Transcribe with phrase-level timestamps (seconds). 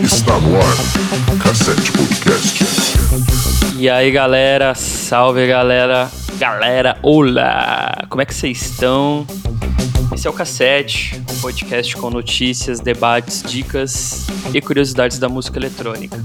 [0.00, 0.76] Está no ar,
[1.42, 2.64] Cassete Podcast.
[3.76, 8.04] E aí galera, salve galera, galera, olá!
[8.08, 9.26] Como é que vocês estão?
[10.14, 14.24] Esse é o Cassete, um podcast com notícias, debates, dicas
[14.54, 16.24] e curiosidades da música eletrônica.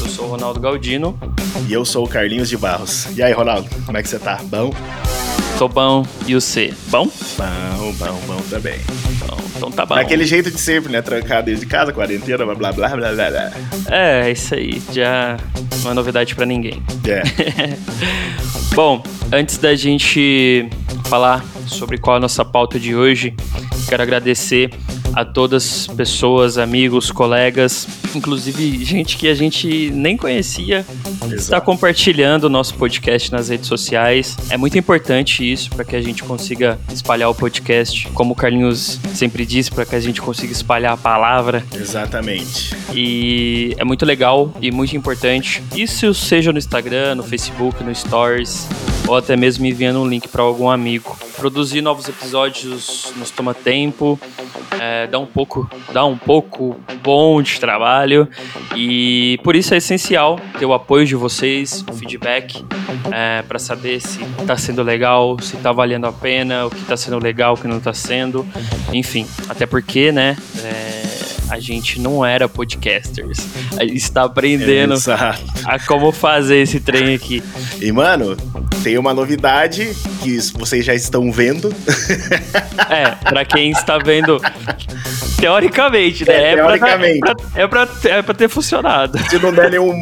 [0.00, 1.18] Eu sou o Ronaldo Galdino.
[1.66, 3.08] E eu sou o Carlinhos de Barros.
[3.16, 4.38] E aí, Ronaldo, como é que você tá?
[4.44, 4.70] Bom?
[5.58, 6.74] Tô bom, e o C?
[6.88, 7.06] Bom?
[7.06, 8.78] Bom, bom, bom também.
[9.26, 9.94] Bom, então tá bom.
[9.94, 11.00] Daquele jeito de sempre, né?
[11.00, 13.30] Trancado desde casa, quarentena, blá blá blá blá blá.
[13.30, 13.50] blá.
[13.90, 15.38] É, isso aí, já
[15.82, 16.82] não é novidade pra ninguém.
[17.06, 17.22] É.
[18.76, 20.68] Bom, antes da gente
[21.06, 23.34] falar sobre qual é a nossa pauta de hoje,
[23.88, 24.70] quero agradecer
[25.16, 30.84] a todas as pessoas, amigos, colegas, inclusive gente que a gente nem conhecia,
[31.22, 31.64] está Exato.
[31.64, 34.36] compartilhando o nosso podcast nas redes sociais.
[34.50, 39.00] É muito importante isso para que a gente consiga espalhar o podcast, como o Carlinhos
[39.14, 41.64] sempre diz, para que a gente consiga espalhar a palavra.
[41.74, 42.76] Exatamente.
[42.94, 45.62] E é muito legal e muito importante.
[45.74, 48.68] Isso seja no Instagram, no Facebook, no Stories,
[49.06, 51.16] ou até mesmo enviando um link para algum amigo.
[51.36, 54.18] Produzir novos episódios nos toma tempo,
[54.80, 58.28] é, dá um pouco, dá um pouco bom de trabalho
[58.74, 62.64] e por isso é essencial ter o apoio de vocês, o feedback,
[63.46, 67.18] para saber se está sendo legal, se está valendo a pena, o que está sendo
[67.18, 68.46] legal, o que não está sendo,
[68.92, 69.26] enfim.
[69.48, 70.36] Até porque, né?
[70.64, 71.05] é,
[71.50, 73.38] a gente não era podcasters.
[73.78, 75.42] A gente está aprendendo Exato.
[75.64, 77.42] a como fazer esse trem aqui.
[77.80, 78.36] E, mano,
[78.82, 81.72] tem uma novidade que vocês já estão vendo.
[82.88, 84.40] É, pra quem está vendo,
[85.40, 86.52] teoricamente, né?
[86.52, 87.18] É, pra- teoricamente.
[87.54, 89.18] É pra, é, pra, é pra ter funcionado.
[89.28, 89.92] Se não der nenhum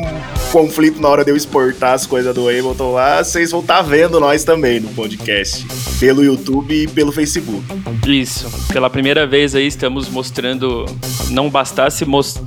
[0.55, 4.21] conflito na hora de eu exportar as coisas do Ableton lá, vocês vão estar vendo
[4.21, 5.67] nós também no podcast.
[5.99, 7.65] Pelo YouTube e pelo Facebook.
[8.07, 8.49] Isso.
[8.73, 10.87] Pela primeira vez aí estamos mostrando.
[11.31, 12.41] Não bastasse mos...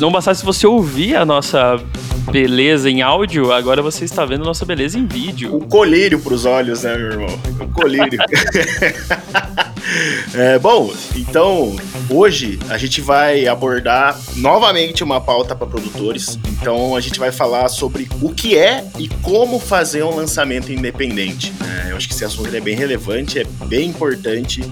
[0.00, 1.80] não bastasse você ouvir a nossa
[2.32, 5.54] beleza em áudio, agora você está vendo nossa beleza em vídeo.
[5.54, 7.38] O colírio pros olhos, né, meu irmão?
[7.60, 8.18] O colírio.
[10.34, 11.76] É, bom, então
[12.08, 16.38] hoje a gente vai abordar novamente uma pauta para produtores.
[16.60, 21.52] Então a gente vai falar sobre o que é e como fazer um lançamento independente.
[21.86, 24.62] É, eu acho que esse assunto é bem relevante, é bem importante.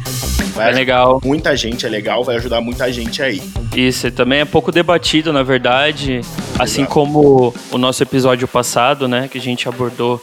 [0.54, 1.20] Vai É legal.
[1.24, 3.42] Muita gente é legal, vai ajudar muita gente aí.
[3.74, 6.20] Isso, também é pouco debatido, na verdade,
[6.58, 6.94] assim Exato.
[6.94, 10.20] como o nosso episódio passado, né, que a gente abordou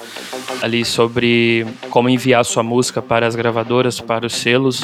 [0.62, 4.77] ali sobre como enviar sua música para as gravadoras, para os selos,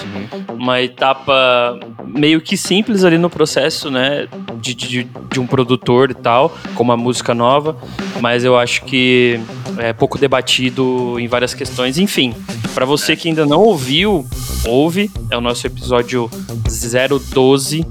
[0.49, 4.27] uma etapa meio que simples ali no processo, né,
[4.59, 7.77] de, de, de um produtor e tal, com uma música nova,
[8.21, 9.39] mas eu acho que
[9.77, 12.33] é pouco debatido em várias questões, enfim.
[12.73, 14.25] Para você que ainda não ouviu,
[14.65, 16.29] ouve, é o nosso episódio
[16.63, 17.85] 012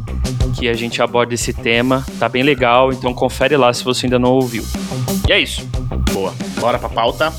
[0.59, 2.05] que a gente aborda esse tema.
[2.19, 4.65] Tá bem legal, então confere lá se você ainda não ouviu.
[5.29, 5.67] E é isso.
[6.13, 6.35] Boa.
[6.61, 7.33] Bora pra pauta?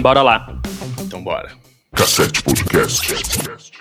[0.00, 0.54] Bora lá.
[1.00, 1.52] Então bora.
[1.94, 3.71] Cassete Podcast.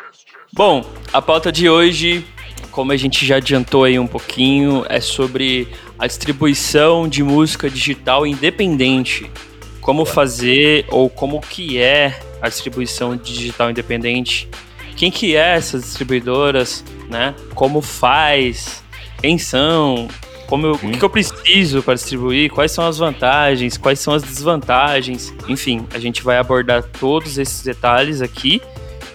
[0.53, 2.25] Bom, a pauta de hoje,
[2.71, 5.65] como a gente já adiantou aí um pouquinho, é sobre
[5.97, 9.31] a distribuição de música digital independente.
[9.79, 14.49] Como fazer ou como que é a distribuição digital independente?
[14.97, 17.33] Quem que é essas distribuidoras, né?
[17.55, 18.83] Como faz?
[19.21, 20.09] Quem são?
[20.47, 22.51] Como eu, O que eu preciso para distribuir?
[22.51, 23.77] Quais são as vantagens?
[23.77, 25.33] Quais são as desvantagens?
[25.47, 28.61] Enfim, a gente vai abordar todos esses detalhes aqui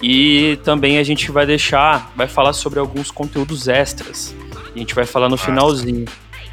[0.03, 4.35] e também a gente vai deixar, vai falar sobre alguns conteúdos extras.
[4.75, 6.05] A gente vai falar no finalzinho.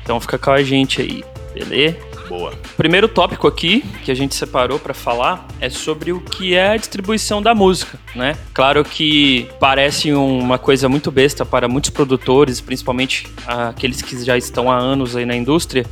[0.02, 1.24] Então fica com a gente aí,
[1.54, 1.98] beleza?
[2.28, 2.52] Boa.
[2.52, 6.70] O primeiro tópico aqui que a gente separou para falar é sobre o que é
[6.70, 8.36] a distribuição da música, né?
[8.54, 14.72] Claro que parece uma coisa muito besta para muitos produtores, principalmente aqueles que já estão
[14.72, 15.86] há anos aí na indústria,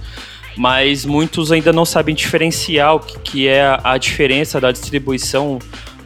[0.58, 5.60] mas muitos ainda não sabem diferenciar o que, é a diferença da distribuição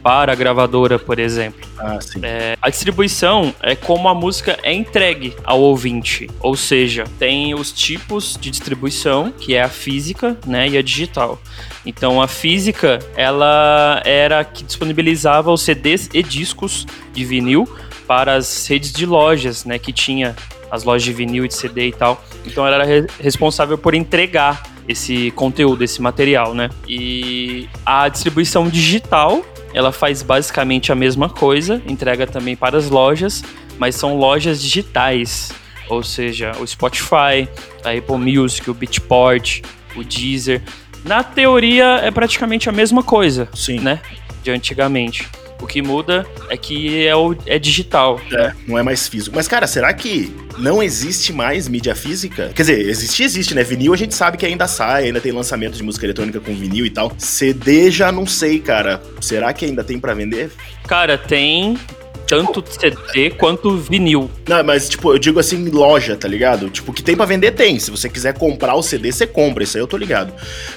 [0.06, 1.68] para a gravadora, por exemplo.
[1.76, 2.20] Ah, sim.
[2.22, 7.72] É, a distribuição é como a música é entregue ao ouvinte, ou seja, tem os
[7.72, 11.40] tipos de distribuição, que é a física, né, e a digital.
[11.84, 17.68] Então, a física, ela era a que disponibilizava os CDs e discos de vinil
[18.06, 20.36] para as redes de lojas, né, que tinha
[20.70, 22.24] as lojas de vinil e de CD e tal.
[22.44, 26.70] Então, ela era re- responsável por entregar esse conteúdo, esse material, né?
[26.86, 29.44] E a distribuição digital
[29.76, 33.44] ela faz basicamente a mesma coisa, entrega também para as lojas,
[33.78, 35.52] mas são lojas digitais,
[35.90, 37.46] ou seja, o Spotify,
[37.84, 39.60] a Apple Music, o Beatport,
[39.94, 40.62] o Deezer.
[41.04, 43.80] Na teoria é praticamente a mesma coisa, Sim.
[43.80, 44.00] né?
[44.42, 45.28] de antigamente.
[45.60, 48.20] O que muda é que é, o, é digital.
[48.32, 49.34] É, não é mais físico.
[49.34, 52.50] Mas, cara, será que não existe mais mídia física?
[52.54, 53.62] Quer dizer, existe, existe, né?
[53.62, 56.84] Vinil a gente sabe que ainda sai, ainda tem lançamento de música eletrônica com vinil
[56.84, 57.12] e tal.
[57.18, 59.02] CD já não sei, cara.
[59.20, 60.50] Será que ainda tem para vender?
[60.86, 61.78] Cara, tem,
[62.26, 64.30] tanto CD quanto vinil.
[64.48, 66.68] Não, mas tipo, eu digo assim, loja, tá ligado?
[66.68, 67.78] Tipo, que tem para vender, tem.
[67.78, 69.62] Se você quiser comprar o CD, você compra.
[69.64, 70.32] Isso aí eu tô ligado.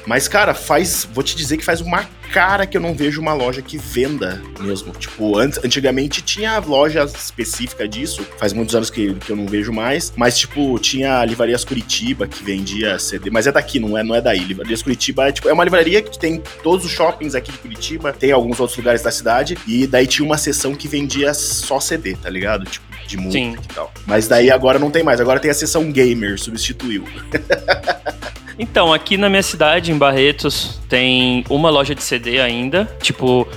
[0.05, 1.07] Mas, cara, faz.
[1.11, 4.41] Vou te dizer que faz uma cara que eu não vejo uma loja que venda
[4.59, 4.93] mesmo.
[4.93, 8.25] Tipo, antes, antigamente tinha loja específica disso.
[8.37, 10.13] Faz muitos anos que, que eu não vejo mais.
[10.15, 13.29] Mas, tipo, tinha Livrarias Curitiba que vendia CD.
[13.29, 14.39] Mas é daqui, não é, não é daí.
[14.39, 18.13] Livrarias Curitiba é, tipo, é uma livraria que tem todos os shoppings aqui de Curitiba.
[18.13, 19.57] Tem alguns outros lugares da cidade.
[19.67, 22.65] E daí tinha uma seção que vendia só CD, tá ligado?
[22.65, 23.57] Tipo, de música Sim.
[23.63, 23.91] e tal.
[24.05, 25.19] Mas daí agora não tem mais.
[25.19, 27.05] Agora tem a seção gamer, substituiu.
[28.59, 33.47] Então, aqui na minha cidade, em Barretos, tem uma loja de CD ainda, tipo,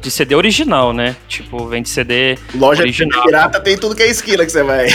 [0.00, 1.14] de CD original, né?
[1.28, 3.20] Tipo, vende CD Loja original.
[3.20, 4.88] de pirata tem tudo que é esquina que você vai.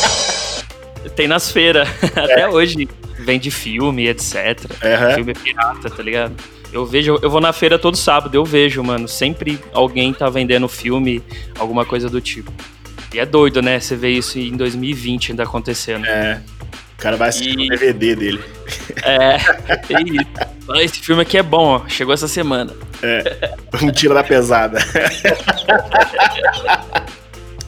[1.16, 2.20] tem nas feiras, é.
[2.20, 2.86] até hoje.
[3.18, 4.34] Vende filme, etc.
[4.34, 5.14] Uhum.
[5.14, 6.34] Filme pirata, tá ligado?
[6.72, 9.06] Eu vejo, eu vou na feira todo sábado, eu vejo, mano.
[9.06, 11.22] Sempre alguém tá vendendo filme,
[11.56, 12.52] alguma coisa do tipo.
[13.14, 13.78] E é doido, né?
[13.78, 16.04] Você vê isso em 2020 ainda acontecendo.
[16.04, 16.42] É
[17.02, 17.66] cara vai assistir e...
[17.66, 18.40] o DVD dele.
[19.02, 19.36] É,
[20.00, 20.84] e...
[20.84, 21.88] esse filme aqui é bom, ó.
[21.88, 22.72] Chegou essa semana.
[23.02, 24.78] É, um tiro da pesada.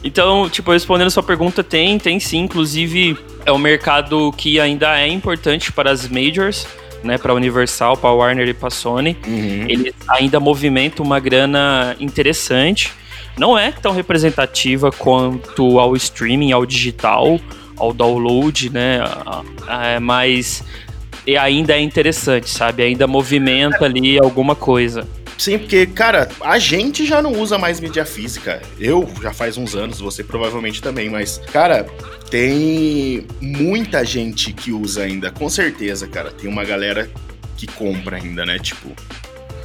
[0.07, 2.41] Então, tipo, respondendo a sua pergunta, tem, tem sim.
[2.41, 6.67] Inclusive, é um mercado que ainda é importante para as majors,
[7.03, 7.17] né?
[7.17, 9.17] Para a Universal, para a Warner e para a Sony.
[9.25, 9.65] Uhum.
[9.67, 12.93] Ele ainda movimenta uma grana interessante.
[13.35, 17.39] Não é tão representativa quanto ao streaming, ao digital
[17.77, 18.99] ao download, né?
[19.67, 20.63] É, mas
[21.25, 22.83] e ainda é interessante, sabe?
[22.83, 25.07] Ainda movimenta ali alguma coisa.
[25.37, 28.61] Sim, porque, cara, a gente já não usa mais mídia física.
[28.79, 31.85] Eu já faz uns anos, você provavelmente também, mas, cara,
[32.29, 36.31] tem muita gente que usa ainda, com certeza, cara.
[36.31, 37.09] Tem uma galera
[37.57, 38.59] que compra ainda, né?
[38.59, 38.89] Tipo.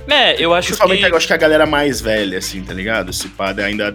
[0.09, 1.13] É, eu acho Principalmente que.
[1.13, 3.11] eu acho que a galera mais velha, assim, tá ligado?
[3.11, 3.95] Esse padre ainda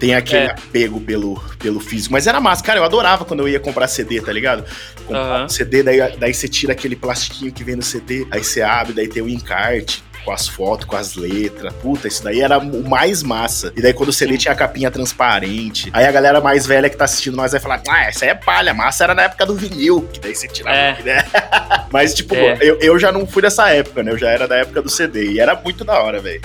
[0.00, 0.50] tem aquele é.
[0.50, 2.12] apego pelo, pelo físico.
[2.12, 2.80] Mas era massa, cara.
[2.80, 4.64] Eu adorava quando eu ia comprar CD, tá ligado?
[5.06, 5.48] Comprar uhum.
[5.48, 9.06] CD, daí, daí você tira aquele plastiquinho que vem no CD, aí você abre, daí
[9.06, 11.72] tem o encarte com as fotos, com as letras.
[11.74, 13.72] Puta, isso daí era o mais massa.
[13.76, 16.96] E daí quando o CD tinha a capinha transparente, aí a galera mais velha que
[16.96, 19.54] tá assistindo nós vai falar: Ah, essa aí é palha, massa era na época do
[19.54, 21.02] vinil, que daí você tirava, é.
[21.02, 21.24] né?
[21.92, 22.56] Mas, tipo, é.
[22.60, 24.12] eu, eu já não fui dessa época, né?
[24.12, 25.32] Eu já era da época do CD.
[25.32, 26.40] E era muito da hora, velho.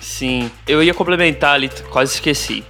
[0.00, 2.62] Sim, eu ia complementar ali, quase esqueci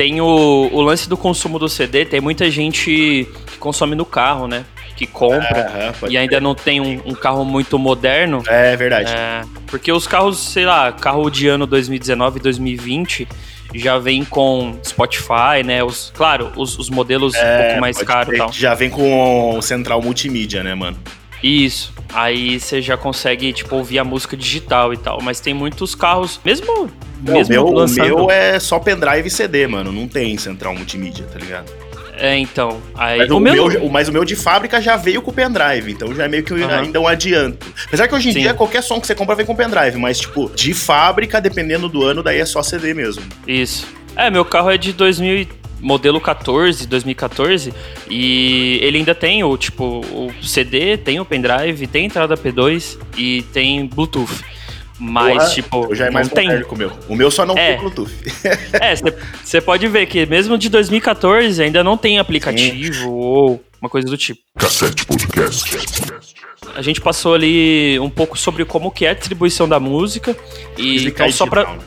[0.00, 4.48] tem o, o lance do consumo do CD, tem muita gente que consome no carro,
[4.48, 4.64] né?
[4.96, 6.40] Que compra e ainda ter.
[6.40, 8.42] não tem um, um, carro muito moderno.
[8.46, 9.12] É verdade.
[9.12, 13.28] É, porque os carros, sei lá, carro de ano 2019 2020
[13.74, 15.84] já vem com Spotify, né?
[15.84, 18.50] Os, claro, os, os modelos é, um pouco mais caros e tal.
[18.50, 20.96] Já vem com central multimídia, né, mano?
[21.42, 21.92] Isso.
[22.12, 25.20] Aí você já consegue, tipo, ouvir a música digital e tal.
[25.22, 26.90] Mas tem muitos carros, mesmo.
[27.22, 28.14] Não, mesmo meu, lançando...
[28.14, 29.92] O meu é só pendrive e CD, mano.
[29.92, 31.70] Não tem central multimídia, tá ligado?
[32.20, 32.82] É, então.
[32.94, 33.68] Aí, mas, o, o meu...
[33.68, 33.88] meu...
[33.88, 36.68] mas o meu de fábrica já veio com pendrive, então já é meio que uhum.
[36.68, 37.66] ainda um adianto.
[37.86, 38.40] Apesar que hoje em Sim.
[38.40, 42.04] dia qualquer som que você compra vem com pendrive, mas, tipo, de fábrica, dependendo do
[42.04, 43.22] ano, daí é só CD mesmo.
[43.46, 43.86] Isso.
[44.14, 47.72] É, meu carro é de 2000 modelo 14, 2014,
[48.08, 53.42] e ele ainda tem o tipo o CD, tem o pendrive, tem entrada P2 e
[53.52, 54.44] tem Bluetooth.
[55.00, 55.94] Mas, Porra, tipo.
[55.94, 56.48] Já é mais tem.
[56.62, 56.92] o meu.
[57.08, 57.72] O meu só não é.
[57.72, 58.12] tem Bluetooth.
[58.78, 58.94] é,
[59.42, 63.06] você pode ver que mesmo de 2014 ainda não tem aplicativo Sim.
[63.06, 64.42] ou uma coisa do tipo.
[64.58, 65.64] Cassete Podcast.
[66.74, 70.36] A gente passou ali um pouco sobre como que é a distribuição da música.
[70.76, 71.64] E então, só pra.
[71.64, 71.78] Né?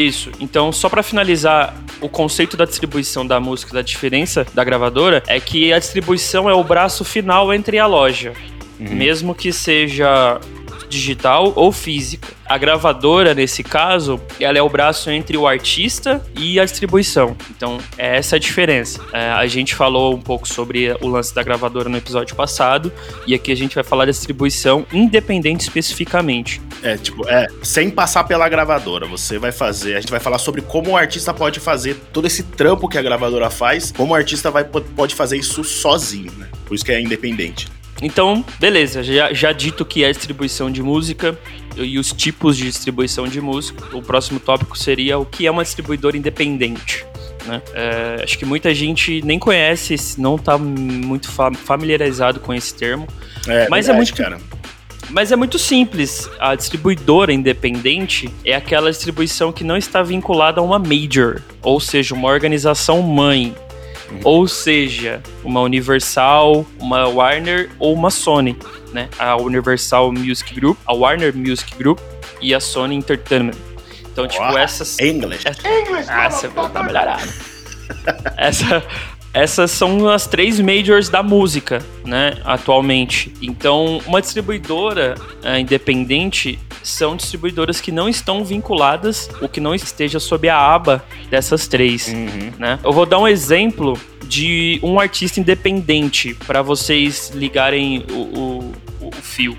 [0.00, 0.30] Isso.
[0.40, 5.38] Então, só para finalizar, o conceito da distribuição da música, da diferença da gravadora, é
[5.38, 8.32] que a distribuição é o braço final entre a loja.
[8.78, 8.94] Uhum.
[8.94, 10.40] Mesmo que seja
[10.88, 12.28] digital ou física.
[12.50, 17.36] A gravadora, nesse caso, ela é o braço entre o artista e a distribuição.
[17.48, 19.00] Então, é essa a diferença.
[19.12, 22.92] É, a gente falou um pouco sobre o lance da gravadora no episódio passado,
[23.24, 26.60] e aqui a gente vai falar da distribuição independente especificamente.
[26.82, 30.60] É, tipo, é, sem passar pela gravadora, você vai fazer, a gente vai falar sobre
[30.60, 34.50] como o artista pode fazer todo esse trampo que a gravadora faz, como o artista
[34.50, 36.48] vai, pode fazer isso sozinho, né?
[36.66, 37.68] Por isso que é independente.
[38.02, 41.38] Então, beleza, já, já dito que é distribuição de música
[41.76, 45.62] e os tipos de distribuição de música, o próximo tópico seria o que é uma
[45.62, 47.04] distribuidora independente.
[47.46, 47.62] Né?
[47.72, 53.06] É, acho que muita gente nem conhece, não está muito familiarizado com esse termo.
[53.46, 54.14] É, mas é verdade, é muito.
[54.14, 54.60] Cara.
[55.10, 56.30] Mas é muito simples.
[56.38, 62.14] A distribuidora independente é aquela distribuição que não está vinculada a uma major, ou seja,
[62.14, 63.54] uma organização mãe.
[64.24, 68.56] Ou seja, uma Universal, uma Warner ou uma Sony,
[68.92, 69.08] né?
[69.18, 71.98] A Universal Music Group, a Warner Music Group
[72.40, 73.56] e a Sony Entertainment.
[74.12, 74.98] Então, tipo, essas.
[74.98, 76.10] English.
[76.10, 77.22] Ah, você tá melhorado.
[78.36, 78.82] Essa,
[79.32, 83.32] essas são as três majors da música, né, atualmente.
[83.40, 90.18] Então, uma distribuidora é, independente são distribuidoras que não estão vinculadas, ou que não esteja
[90.18, 92.52] sob a aba dessas três, Uhum.
[92.58, 92.78] né?
[92.82, 98.14] Eu vou dar um exemplo de um artista independente para vocês ligarem o,
[99.02, 99.56] o, o fio.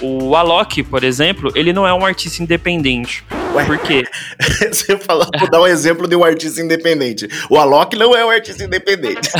[0.00, 3.24] O Alok, por exemplo, ele não é um artista independente.
[3.58, 3.64] Ué?
[3.64, 4.04] Por quê?
[4.70, 7.28] Você falou, vou dar um exemplo de um artista independente.
[7.50, 9.30] O Alok não é um artista independente.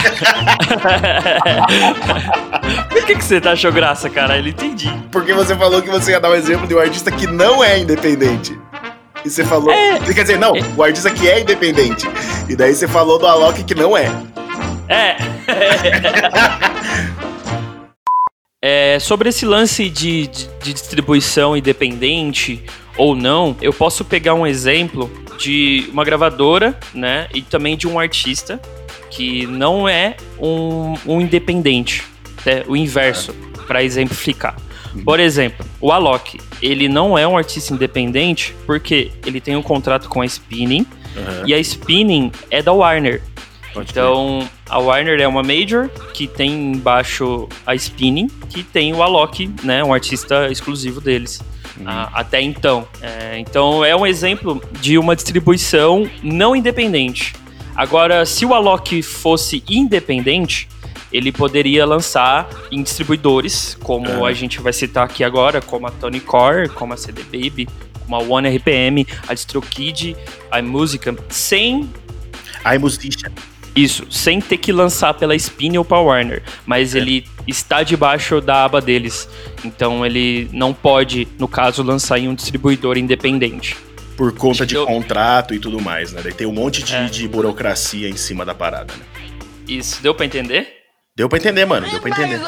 [2.90, 4.36] Por que, que você tá achou graça, cara?
[4.36, 4.92] Ele entendi.
[5.10, 7.78] Porque você falou que você ia dar um exemplo de um artista que não é
[7.78, 8.58] independente.
[9.24, 9.70] E você falou.
[9.70, 9.98] É.
[10.00, 12.06] Quer dizer, não, o artista que é independente.
[12.48, 14.10] E daí você falou do Alok que não é.
[14.88, 15.16] É.
[15.48, 15.68] É,
[19.00, 22.64] sobre esse lance de, de- de distribuição independente
[22.96, 27.98] ou não, eu posso pegar um exemplo de uma gravadora, né, e também de um
[28.00, 28.60] artista
[29.10, 32.02] que não é um, um independente,
[32.44, 33.32] né, o inverso,
[33.68, 34.56] para exemplificar.
[35.04, 40.08] Por exemplo, o Alok, ele não é um artista independente porque ele tem um contrato
[40.08, 40.84] com a Spinning
[41.46, 43.22] e a Spinning é da Warner.
[43.78, 43.90] Pode.
[43.90, 49.48] Então, a Warner é uma major que tem embaixo a Spinning, que tem o Alok,
[49.62, 51.40] né, um artista exclusivo deles.
[51.86, 52.88] ah, até então.
[53.00, 57.34] É, então, é um exemplo de uma distribuição não independente.
[57.76, 60.68] Agora, se o Alok fosse independente,
[61.12, 64.30] ele poderia lançar em distribuidores, como É.
[64.30, 67.68] a gente vai citar aqui agora, como a Tony Core, como a CD Baby,
[68.04, 70.16] como a One RPM, a DistroKid,
[70.50, 71.88] a Música, sem
[72.64, 73.30] Ai, musician.
[73.74, 78.64] Isso, sem ter que lançar pela Spin ou pela Warner, mas ele está debaixo da
[78.64, 79.28] aba deles.
[79.64, 83.76] Então ele não pode, no caso, lançar em um distribuidor independente.
[84.16, 86.20] Por conta de Eu- contrato e tudo mais, né?
[86.22, 87.04] Daí tem um monte de, É.
[87.04, 89.04] de burocracia em cima da parada, né?
[89.68, 90.66] Isso deu pra entender?
[91.16, 91.88] Deu pra entender, mano.
[91.88, 92.38] Deu pra entender.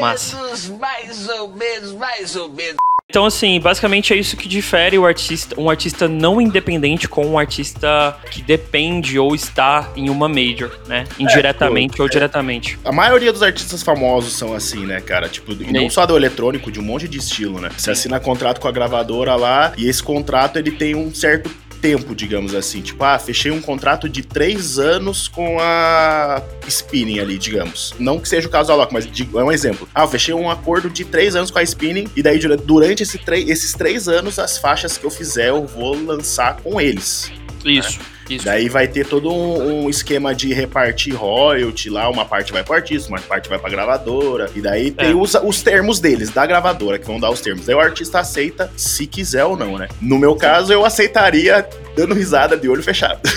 [0.00, 2.76] Mais ou menos, mais ou menos, mais ou menos.
[3.10, 7.38] Então, assim, basicamente é isso que difere o artista, um artista não independente com um
[7.38, 11.04] artista que depende ou está em uma major, né?
[11.18, 12.12] Indiretamente pô, ou é.
[12.12, 12.78] diretamente.
[12.84, 15.26] A maioria dos artistas famosos são assim, né, cara?
[15.26, 17.70] Tipo, e não só do eletrônico, de um monte de estilo, né?
[17.74, 22.14] Você assina contrato com a gravadora lá e esse contrato ele tem um certo tempo,
[22.14, 22.80] digamos assim.
[22.80, 27.94] Tipo, ah, fechei um contrato de três anos com a Spinning ali, digamos.
[27.98, 29.88] Não que seja o caso da Alok, mas digo- é um exemplo.
[29.94, 33.02] Ah, eu fechei um acordo de três anos com a Spinning e daí dura- durante
[33.02, 33.18] esse
[33.48, 37.30] esses três anos as faixas que eu fizer eu vou lançar com eles.
[37.64, 37.98] Isso,
[38.36, 38.44] isso.
[38.44, 42.74] Daí vai ter todo um, um esquema de repartir royalty lá, uma parte vai pro
[42.74, 45.14] artista, uma parte vai pra gravadora, e daí tem É.
[45.14, 47.66] os, os termos deles, da gravadora, que vão dar os termos.
[47.66, 49.88] Daí o artista aceita se quiser ou não, né?
[50.00, 51.66] No meu caso, eu aceitaria
[51.96, 53.20] dando risada de olho fechado.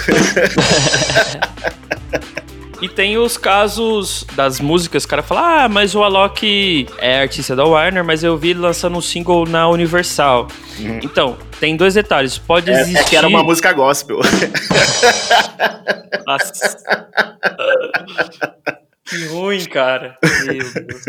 [2.81, 7.55] E tem os casos das músicas, o cara fala, ah, mas o Alok é artista
[7.55, 10.47] da Warner, mas eu vi ele lançando um single na Universal.
[10.79, 10.99] Uhum.
[11.03, 12.39] Então, tem dois detalhes.
[12.39, 12.97] Pode É, existir...
[12.99, 14.19] é que era uma música gospel.
[16.25, 16.77] Nossa.
[19.05, 20.17] que ruim, cara.
[20.45, 21.05] Meu Deus.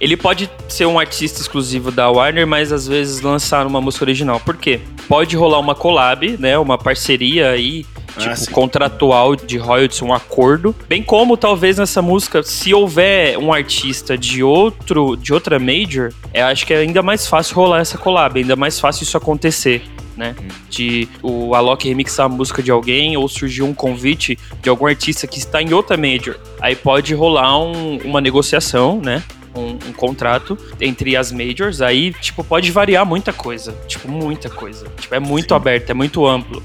[0.00, 4.38] Ele pode ser um artista exclusivo da Warner, mas às vezes lançar uma música original.
[4.38, 4.80] Por quê?
[5.08, 6.56] Pode rolar uma collab, né?
[6.56, 7.84] Uma parceria aí,
[8.16, 8.50] tipo, sim.
[8.50, 10.74] contratual de royalties, um acordo.
[10.88, 16.46] Bem como talvez nessa música, se houver um artista de outro, de outra major, eu
[16.46, 19.82] acho que é ainda mais fácil rolar essa collab, ainda mais fácil isso acontecer.
[20.16, 20.34] Né?
[20.68, 25.28] De o Alok remixar a música de alguém ou surgir um convite de algum artista
[25.28, 26.36] que está em outra major.
[26.60, 29.22] Aí pode rolar um- uma negociação, né?
[29.54, 33.72] Um, um contrato entre as majors, aí, tipo, pode variar muita coisa.
[33.86, 34.86] Tipo, muita coisa.
[35.00, 35.54] Tipo, é muito Sim.
[35.54, 36.60] aberto, é muito amplo.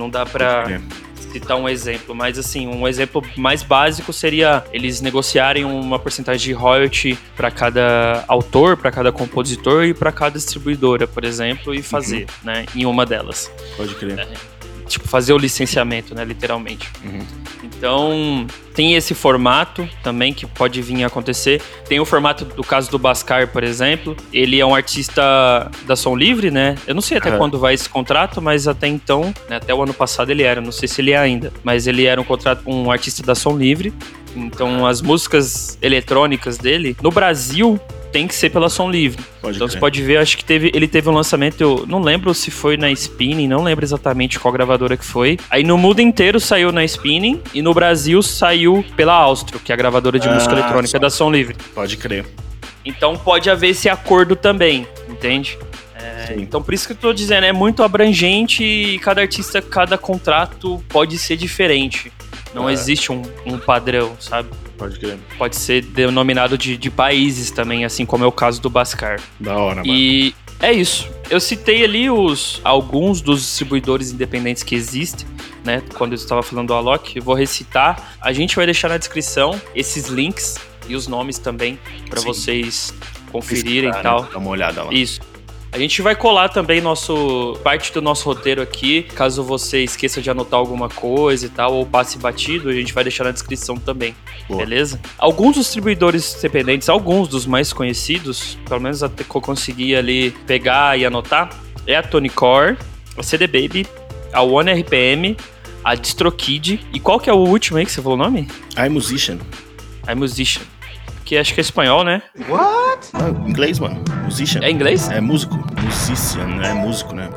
[0.00, 0.80] Não dá pra É.
[1.30, 6.52] citar um exemplo, mas assim, um exemplo mais básico seria eles negociarem uma porcentagem de
[6.54, 12.26] royalty para cada autor, para cada compositor e para cada distribuidora, por exemplo, e fazer,
[12.42, 13.50] né, em uma delas.
[13.76, 14.26] Pode crer.
[14.90, 16.90] Tipo, fazer o licenciamento, né, literalmente.
[17.04, 17.20] Uhum.
[17.62, 21.62] Então, tem esse formato também que pode vir a acontecer.
[21.88, 24.16] Tem o formato do caso do Bascar, por exemplo.
[24.32, 26.74] Ele é um artista da Som Livre, né?
[26.88, 27.38] Eu não sei até Aham.
[27.38, 30.72] quando vai esse contrato, mas até então, né, até o ano passado ele era, não
[30.72, 33.56] sei se ele é ainda, mas ele era um contrato com um artista da Som
[33.56, 33.94] Livre.
[34.34, 37.80] Então, as músicas eletrônicas dele, no Brasil,
[38.12, 39.22] tem que ser pela Som Livre.
[39.40, 39.74] Pode então crer.
[39.74, 42.76] você pode ver, acho que teve, ele teve um lançamento, eu não lembro se foi
[42.76, 45.38] na Spinning, não lembro exatamente qual gravadora que foi.
[45.50, 49.74] Aí no mundo inteiro saiu na Spinning e no Brasil saiu pela Austro, que é
[49.74, 50.98] a gravadora de Ah, música eletrônica só.
[50.98, 51.56] da Som Livre.
[51.74, 52.26] Pode crer.
[52.84, 55.58] Então pode haver esse acordo também, entende?
[55.94, 59.98] É, então por isso que eu tô dizendo, é muito abrangente e cada artista, cada
[59.98, 62.10] contrato pode ser diferente.
[62.54, 62.72] Não É.
[62.72, 64.48] existe um, um padrão, sabe?
[64.76, 65.18] Pode crer.
[65.36, 69.20] Pode ser denominado de, de países também, assim como é o caso do Bascar.
[69.38, 69.86] Da hora, mano.
[69.92, 71.08] E é isso.
[71.28, 75.26] Eu citei ali os alguns dos distribuidores independentes que existem,
[75.64, 75.82] né?
[75.94, 78.14] Quando eu estava falando do Alok, eu vou recitar.
[78.20, 80.56] A gente vai deixar na descrição esses links
[80.88, 81.78] e os nomes também
[82.08, 82.92] para vocês
[83.30, 84.22] conferirem e tal.
[84.22, 84.28] né?
[84.32, 84.92] Dá uma olhada lá.
[84.92, 85.20] Isso.
[85.72, 90.28] A gente vai colar também nosso parte do nosso roteiro aqui, caso você esqueça de
[90.28, 94.14] anotar alguma coisa e tal, ou passe batido, a gente vai deixar na descrição também.
[94.48, 94.64] Boa.
[94.64, 95.00] Beleza?
[95.16, 100.98] Alguns distribuidores independentes, alguns dos mais conhecidos, pelo menos até que eu consegui ali pegar
[100.98, 101.50] e anotar,
[101.86, 102.76] é a Tony Core,
[103.16, 103.86] a CD Baby,
[104.32, 105.36] a One RPM,
[105.84, 108.48] a DistroKid e qual que é o último aí que você falou o nome?
[110.08, 110.62] I Musician.
[111.30, 112.20] Que acho que é espanhol, né?
[112.52, 114.02] Ah, inglês, mano.
[114.24, 114.62] Musician.
[114.64, 115.08] É inglês?
[115.10, 115.64] É músico.
[115.80, 116.70] Musician, né?
[116.70, 117.28] É músico, né?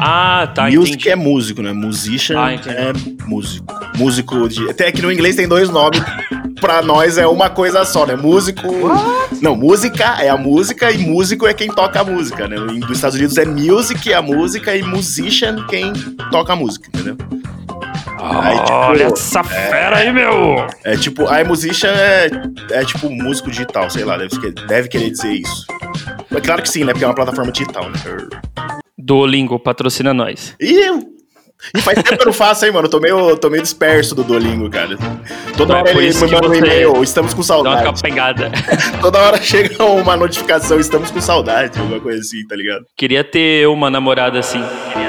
[0.00, 1.10] Ah, tá, Music entendi.
[1.10, 1.72] é músico, né?
[1.72, 2.92] Musician Ah, é
[3.24, 3.72] músico.
[3.96, 4.68] Músico de.
[4.68, 6.00] Até que no inglês tem dois nomes.
[6.60, 8.16] pra nós é uma coisa só, né?
[8.16, 8.66] Músico.
[9.40, 12.56] Não, música é a música e músico é quem toca a música, né?
[12.56, 15.92] Dos Estados Unidos é music, a música, e musician quem
[16.32, 17.16] toca a música, entendeu?
[18.18, 20.66] Aí, tipo, Olha essa fera aí, meu!
[20.84, 22.30] É tipo, a musician é,
[22.70, 25.66] é tipo músico digital, sei lá, deve, deve querer dizer isso.
[26.30, 26.92] Mas claro que sim, né?
[26.92, 27.98] Porque é uma plataforma digital, né?
[28.96, 30.54] Duolingo patrocina nós.
[30.60, 31.16] Ih!
[31.74, 32.86] E faz tempo que eu não faço, hein, mano?
[32.86, 34.96] Eu tô meio, tô meio disperso do Duolingo, cara.
[35.56, 37.64] Toda Mas hora ele isso me que manda um você e-mail, estamos com Dá uma
[37.76, 38.02] saudade.
[38.02, 38.52] pegada.
[39.00, 42.84] Toda hora chega uma notificação, estamos com saudade, alguma coisa assim, tá ligado?
[42.96, 44.62] Queria ter uma namorada assim.
[44.92, 45.05] Queria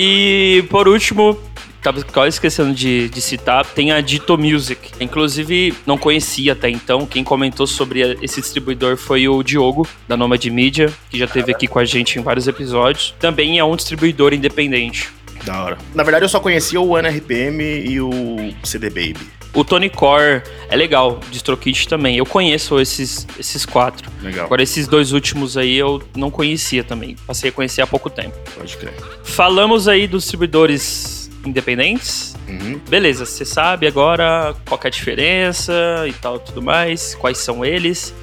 [0.00, 1.36] E por último,
[1.82, 4.92] tava quase esquecendo de, de citar, tem a Dito Music.
[5.00, 7.04] Inclusive, não conhecia até então.
[7.04, 11.66] Quem comentou sobre esse distribuidor foi o Diogo, da Nomad Media, que já esteve aqui
[11.66, 13.12] com a gente em vários episódios.
[13.18, 15.10] Também é um distribuidor independente.
[15.48, 15.78] Da hora.
[15.94, 18.10] Na verdade, eu só conhecia o One RPM e o
[18.62, 19.16] CD Baby.
[19.54, 22.18] O Tony Core é legal, DistroKit também.
[22.18, 24.10] Eu conheço esses, esses quatro.
[24.22, 27.16] Legal, Agora, esses dois últimos aí eu não conhecia também.
[27.26, 28.36] Passei a conhecer há pouco tempo.
[28.54, 28.92] pode crer.
[29.24, 32.36] Falamos aí dos distribuidores independentes.
[32.46, 32.78] Uhum.
[32.90, 35.72] Beleza, você sabe agora qual que é a diferença
[36.06, 38.14] e tal, tudo mais, quais são eles.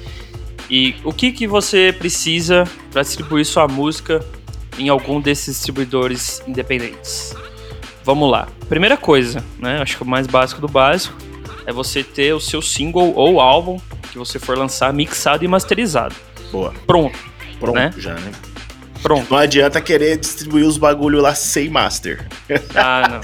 [0.70, 4.24] E o que, que você precisa para distribuir sua música
[4.78, 7.34] em algum desses distribuidores independentes?
[8.04, 8.48] Vamos lá.
[8.68, 9.80] Primeira coisa, né?
[9.82, 11.16] Acho que o mais básico do básico
[11.66, 13.78] é você ter o seu single ou álbum
[14.12, 16.14] que você for lançar mixado e masterizado.
[16.52, 16.72] Boa.
[16.86, 17.18] Pronto,
[17.58, 17.92] Pronto Né?
[17.98, 18.30] já, né?
[19.02, 19.26] pronto.
[19.30, 22.26] Não adianta querer distribuir os bagulho lá sem master.
[22.74, 23.20] Ah, não.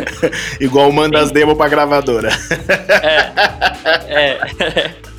[0.60, 2.30] Igual manda as demos pra gravadora.
[4.08, 4.90] É.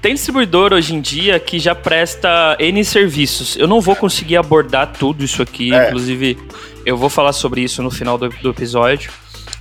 [0.00, 3.56] Tem distribuidor hoje em dia que já presta N serviços.
[3.56, 5.88] Eu não vou conseguir abordar tudo isso aqui, É.
[5.88, 6.38] inclusive
[6.86, 9.10] eu vou falar sobre isso no final do, do episódio.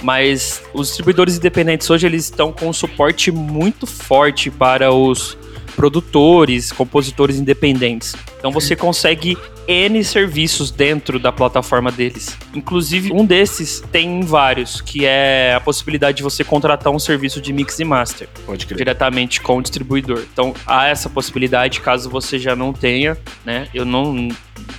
[0.04, 5.36] Mas os distribuidores independentes hoje eles estão com um suporte muito forte para os
[5.76, 8.15] produtores, compositores independentes.
[8.38, 9.36] Então você consegue
[9.68, 12.38] N serviços dentro da plataforma deles.
[12.54, 17.52] Inclusive, um desses tem vários, que é a possibilidade de você contratar um serviço de
[17.52, 18.78] mix e master Pode crer.
[18.78, 20.24] diretamente com o distribuidor.
[20.32, 23.68] Então, há essa possibilidade, caso você já não tenha, né?
[23.74, 24.30] Eu não,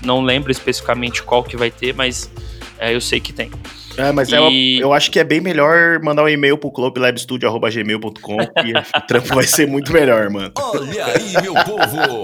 [0.03, 2.31] não lembro especificamente qual que vai ter, mas
[2.79, 3.51] é, eu sei que tem.
[3.97, 8.37] É, mas E- eu, eu acho que é bem melhor mandar um e-mail pro clublabstudio.gmail.com
[8.37, 10.53] que o trampo vai ser muito melhor, mano.
[10.57, 12.23] Olha aí, meu povo!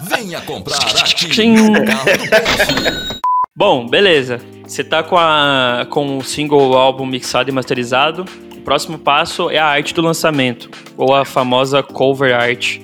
[0.00, 1.26] Venha comprar aqui.
[3.56, 4.40] Bom, beleza.
[4.66, 8.24] Você tá com, a, com o single álbum mixado e masterizado.
[8.56, 12.78] O próximo passo é a arte do lançamento, ou a famosa cover art.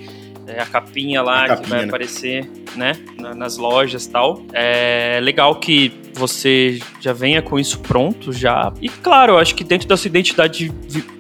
[0.47, 1.85] É a capinha lá A que capinha, vai né?
[1.87, 4.43] aparecer, né, na- nas lojas e tal.
[4.53, 8.73] É legal que você já venha com isso pronto já.
[8.83, 10.73] E claro, eu acho que dentro da sua identidade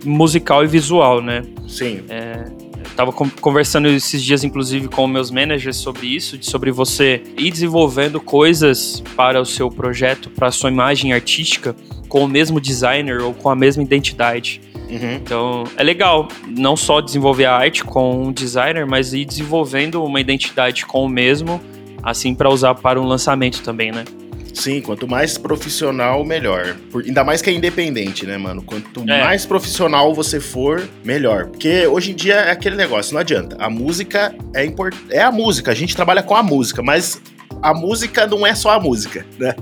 [0.04, 1.42] musical e visual, né?
[1.68, 2.02] Sim.
[2.08, 2.67] Eu
[2.98, 8.20] tava con- conversando esses dias, inclusive, com meus managers sobre isso, sobre você ir desenvolvendo
[8.20, 11.76] coisas para o seu projeto, para a sua imagem artística,
[12.08, 14.60] com o mesmo designer ou com a mesma identidade.
[14.90, 15.14] Uhum.
[15.14, 20.20] Então, é legal não só desenvolver a arte com um designer, mas ir desenvolvendo uma
[20.20, 21.60] identidade com o mesmo,
[22.02, 24.04] assim, para usar para um lançamento também, né?
[24.52, 26.74] Sim, quanto mais profissional, melhor.
[26.90, 28.62] Por- ainda mais que é independente, né, mano?
[28.62, 29.20] Quanto É.
[29.24, 31.46] mais profissional você for, melhor.
[31.46, 33.56] Porque hoje em dia é aquele negócio, não adianta.
[33.60, 35.04] A música é importante.
[35.10, 37.20] É a música, a gente trabalha com a música, mas
[37.62, 39.54] a música não é só a música, né?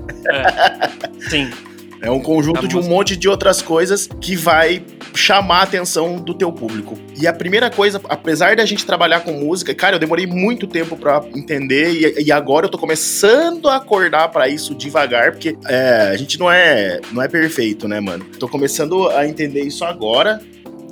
[1.29, 1.49] Sim.
[2.01, 2.95] É um conjunto de um música.
[2.95, 4.83] monte de outras coisas que vai
[5.15, 6.97] chamar a atenção do teu público.
[7.19, 10.95] E a primeira coisa, apesar da gente trabalhar com música, cara, eu demorei muito tempo
[10.95, 16.09] pra entender e, e agora eu tô começando a acordar pra isso devagar, porque é,
[16.11, 18.25] a gente não é, não é perfeito, né, mano?
[18.39, 20.39] Tô começando a entender isso agora.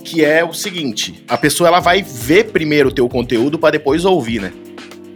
[0.03, 4.05] Que é o seguinte, a pessoa ela vai ver primeiro o teu conteúdo pra depois
[4.05, 4.53] ouvir, né?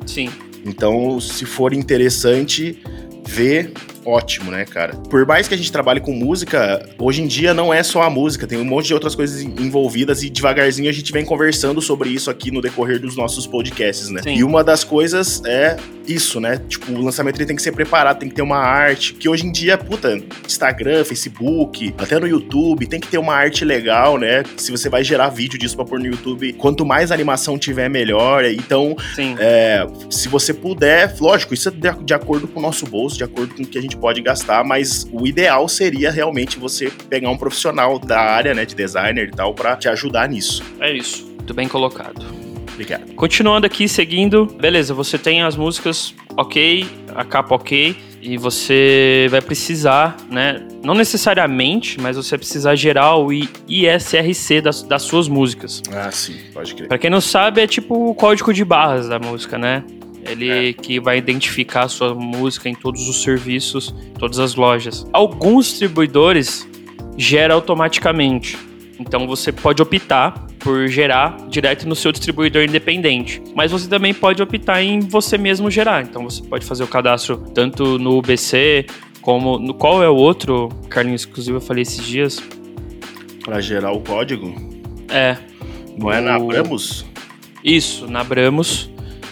[0.04, 0.32] Sim.
[0.66, 2.82] Então, se for interessante
[3.24, 3.72] ver,
[4.10, 4.96] ótimo, né, cara?
[4.96, 8.10] Por mais que a gente trabalhe com música, hoje em dia não é só a
[8.10, 11.82] música, tem um monte de outras coisas en- envolvidas e devagarzinho a gente vem conversando
[11.82, 14.22] sobre isso aqui no decorrer dos nossos podcasts, né?
[14.24, 14.36] Sim.
[14.36, 16.60] E uma das coisas é isso, né?
[16.68, 19.46] Tipo, o lançamento ele tem que ser preparado, tem que ter uma arte, que hoje
[19.46, 24.44] em dia, puta, Instagram, Facebook, até no YouTube, tem que ter uma arte legal, né?
[24.58, 28.44] Se você vai gerar vídeo disso pra pôr no YouTube, quanto mais animação tiver, melhor.
[28.46, 29.36] Então, Sim.
[29.40, 33.24] é, se você puder, lógico, isso é de, de acordo com o nosso bolso, de
[33.24, 37.30] acordo com o que a gente pode gastar, mas o ideal seria realmente você pegar
[37.30, 40.64] um profissional da área, né, de designer e tal, pra te ajudar nisso.
[40.80, 41.26] É isso.
[41.26, 42.26] Muito bem colocado.
[42.74, 43.14] Obrigado.
[43.14, 44.46] Continuando aqui, seguindo.
[44.46, 47.96] Beleza, você tem as músicas ok, a capa ok.
[48.22, 50.68] E você vai precisar, né?
[50.84, 55.82] Não necessariamente, mas você vai precisar gerar o ISRC das, das suas músicas.
[55.90, 56.90] Ah, sim, pode crer.
[56.90, 59.84] Pra quem não sabe, é tipo o código de barras da música, né?
[60.26, 65.08] Ele que vai identificar a sua música em todos os serviços, todas as lojas.
[65.14, 66.68] Alguns distribuidores
[67.18, 68.58] geram automaticamente.
[69.00, 73.42] Então você pode optar por gerar direto no seu distribuidor independente.
[73.56, 76.04] Mas você também pode optar em você mesmo gerar.
[76.04, 78.86] Então você pode fazer o cadastro tanto no UBC
[79.22, 82.42] como no qual é o outro, Carlinhos, inclusive eu falei esses dias.
[83.44, 84.54] Pra gerar o código,
[85.10, 85.38] É,
[85.98, 87.06] não é na Abramos?
[87.64, 88.90] Isso, na Abramos.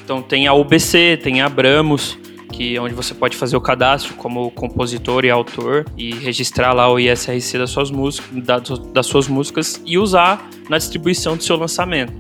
[0.07, 2.17] Então tem a UBC, tem a Abramos,
[2.53, 6.89] que é onde você pode fazer o cadastro como compositor e autor e registrar lá
[6.89, 8.59] o ISRC das suas músicas, da-
[8.93, 12.13] das suas músicas e usar na distribuição do seu lançamento.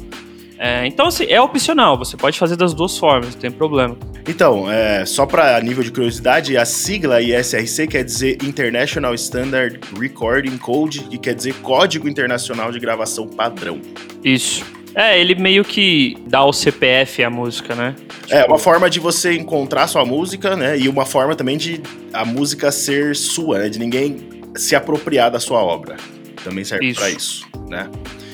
[0.59, 3.95] É, então, assim, é opcional, você pode fazer das duas formas, não tem problema.
[4.27, 10.57] Então, é, só para nível de curiosidade, a sigla ISRC quer dizer International Standard Recording
[10.57, 13.79] Code, que quer dizer Código Internacional de Gravação Padrão.
[14.21, 14.65] Isso.
[14.97, 17.95] É, ele meio que dá o CPF à música, né?
[18.31, 20.75] É uma forma de você encontrar sua música, né?
[20.75, 21.79] E uma forma também de
[22.11, 23.69] a música ser sua, né?
[23.69, 24.17] De ninguém
[24.55, 25.97] se apropriar da sua obra.
[26.43, 27.87] Também serve pra isso, né?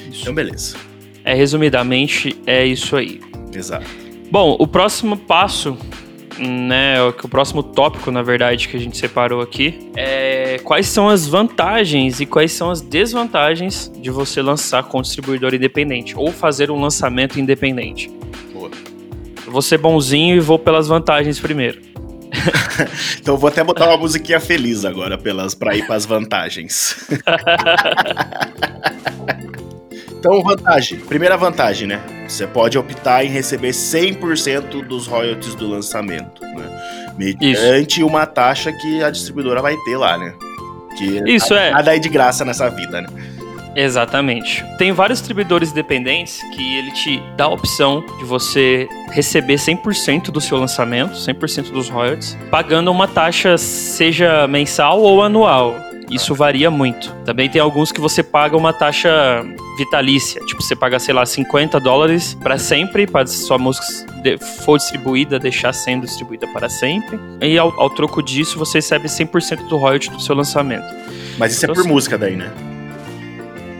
[0.10, 0.22] Isso.
[0.22, 0.78] Então, beleza.
[1.26, 3.20] É, resumidamente, é isso aí.
[3.54, 3.86] Exato.
[4.32, 5.78] Bom, o próximo passo,
[6.38, 10.88] né, o que- o próximo tópico, na verdade, que a gente separou aqui, é quais
[10.88, 16.32] são as vantagens e quais são as desvantagens de você lançar com distribuidor independente ou
[16.32, 18.10] fazer um lançamento independente.
[18.54, 18.70] Boa.
[19.46, 21.82] Eu vou ser bonzinho e vou pelas vantagens primeiro.
[23.22, 27.08] Então eu vou até botar uma musiquinha feliz agora pelas, pra ir pras vantagens.
[30.24, 31.00] então, vantagem.
[31.00, 32.02] Primeira vantagem, né?
[32.26, 37.14] Você pode optar em receber 100% dos royalties do lançamento, né?
[37.18, 40.34] Mediante uma taxa que a distribuidora vai ter lá, né?
[40.98, 41.72] Que Isso é.
[41.72, 43.08] nada é de graça nessa vida, né?
[43.76, 44.64] Exatamente.
[44.78, 50.40] Tem vários distribuidores independentes que ele te dá a opção de você receber 100% do
[50.40, 55.76] seu lançamento, 100% dos royalties, pagando uma taxa seja mensal ou anual.
[56.10, 57.12] Isso varia muito.
[57.26, 59.44] Também tem alguns que você paga uma taxa
[59.78, 63.86] vitalícia, tipo você paga, sei lá, 50 dólares para sempre, para sua música
[64.66, 67.20] for distribuída, deixar sendo distribuída para sempre.
[67.42, 70.86] E ao, ao troco disso, você recebe 100% do royalty do seu lançamento.
[71.38, 71.92] Mas isso é Eu por sei.
[71.92, 72.52] música daí, né?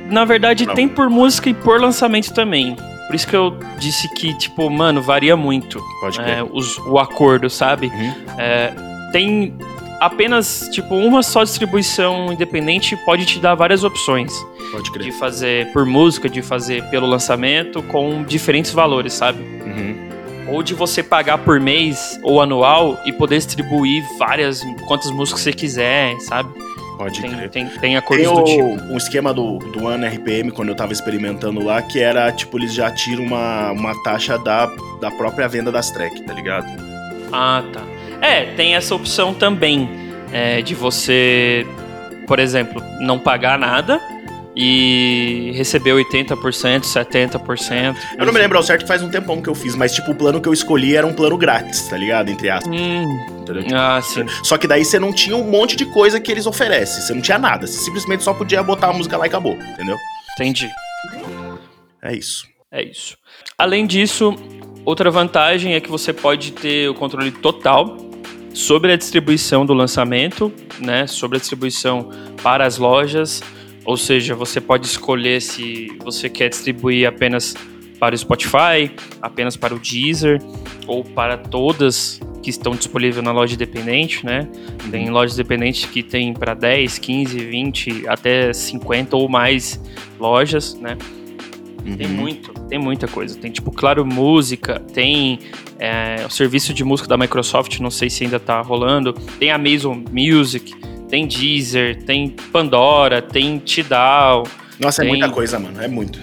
[0.10, 0.74] Na verdade, Não.
[0.76, 2.76] tem por música e por lançamento também.
[3.08, 7.50] Por isso que eu disse que, tipo, mano, varia muito Pode é, os- o acordo,
[7.50, 7.88] sabe?
[7.88, 8.14] Uhum.
[8.38, 8.74] É,
[9.12, 9.54] tem
[10.06, 14.34] apenas, tipo, uma só distribuição independente pode te dar várias opções
[14.72, 15.12] Pode de crer.
[15.14, 19.40] fazer por música, de fazer pelo lançamento, com diferentes valores, sabe?
[19.42, 19.96] Uhum.
[20.50, 25.54] Ou de você pagar por mês ou anual e poder distribuir várias, quantas músicas você
[25.54, 26.50] quiser, sabe?
[26.98, 27.50] Pode Tem, crer.
[27.50, 28.44] tem, tem acordos Tem do o-
[28.78, 28.94] tipo.
[28.94, 32.74] um esquema do, do ano RPM, quando eu tava experimentando lá, que era, tipo, eles
[32.74, 34.68] já tiram uma, uma taxa da,
[35.02, 36.68] da própria venda das tracks, tá ligado?
[37.32, 37.82] Ah, tá.
[38.22, 39.90] É, tem essa opção também
[40.32, 41.66] é, de você,
[42.28, 44.02] por exemplo, não pagar nada,
[44.56, 47.96] e receber 80%, 70%.
[48.18, 50.16] Eu não me lembro ao certo, faz um tempão que eu fiz, mas tipo, o
[50.16, 52.30] plano que eu escolhi era um plano grátis, tá ligado?
[52.30, 52.72] Entre aspas.
[52.72, 53.06] Hum,
[53.42, 53.66] entendeu?
[53.76, 54.26] ah, sim.
[54.44, 57.02] Só que daí você não tinha um monte de coisa que eles oferecem.
[57.02, 57.66] Você não tinha nada.
[57.66, 59.98] Você simplesmente só podia botar a música lá e acabou, entendeu?
[60.34, 60.70] Entendi.
[62.02, 62.46] É isso.
[62.72, 63.18] É isso.
[63.58, 64.36] Além disso,
[64.86, 67.98] outra vantagem é que você pode ter o controle total
[68.54, 71.08] sobre a distribuição do lançamento, né?
[71.08, 72.10] Sobre a distribuição
[72.42, 73.42] para as lojas.
[73.86, 77.56] Ou seja, você pode escolher se você quer distribuir apenas
[78.00, 78.92] para o Spotify,
[79.22, 80.42] apenas para o Deezer
[80.88, 84.48] ou para todas que estão disponíveis na loja independente, né?
[84.92, 89.82] Tem lojas independentes que tem para 10, 15, 20, até 50 ou mais
[90.20, 90.98] lojas, né?
[91.98, 92.14] Tem Uhum.
[92.14, 93.38] muito, tem muita coisa.
[93.38, 95.40] Tem tipo, claro, música, tem
[95.80, 99.12] é, o serviço de música da Microsoft, não sei se ainda tá rolando.
[99.38, 100.74] Tem Amazon Music,
[101.10, 104.44] tem Deezer, tem Pandora, tem Tidal.
[104.80, 105.82] Nossa, é Tem- muita coisa, mano.
[105.82, 106.20] É muito.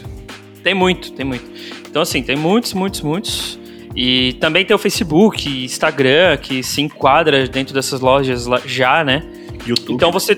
[0.63, 1.45] Tem muito, tem muito.
[1.89, 3.59] Então, assim, tem muitos, muitos, muitos.
[3.95, 9.23] E também tem o Facebook, Instagram, que se enquadra dentro dessas lojas já, né?
[9.67, 9.95] YouTube.
[9.97, 10.37] Então você.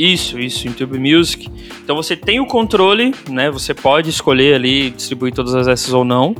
[0.00, 1.46] Isso, isso, YouTube Music.
[1.84, 3.50] Então você tem o controle, né?
[3.50, 6.34] Você pode escolher ali distribuir todas as essas ou não.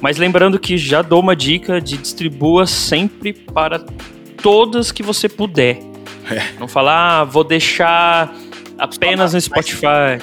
[0.00, 3.78] Mas lembrando que já dou uma dica de distribua sempre para
[4.42, 5.78] todas que você puder.
[6.28, 6.58] É.
[6.58, 8.34] Não falar, ah, vou deixar
[8.76, 10.18] apenas no Spotify.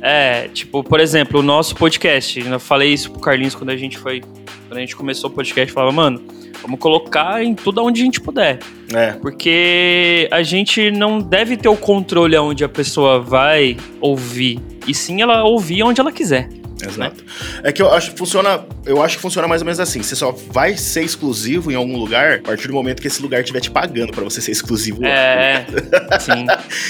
[0.00, 2.40] É, tipo, por exemplo, o nosso podcast.
[2.40, 4.22] Eu falei isso pro Carlinhos quando a gente foi.
[4.66, 6.22] Quando a gente começou o podcast, falava, mano,
[6.62, 8.58] vamos colocar em tudo onde a gente puder.
[8.94, 9.12] É.
[9.12, 14.60] Porque a gente não deve ter o controle aonde a pessoa vai ouvir.
[14.86, 16.48] E sim ela ouvir onde ela quiser.
[16.82, 17.24] Exato.
[17.62, 18.64] É que eu acho que funciona.
[18.86, 20.02] Eu acho que funciona mais ou menos assim.
[20.02, 23.40] Você só vai ser exclusivo em algum lugar a partir do momento que esse lugar
[23.40, 25.02] estiver te pagando pra você ser exclusivo.
[25.02, 25.08] lá.
[25.18, 25.66] É,
[26.20, 26.46] sim.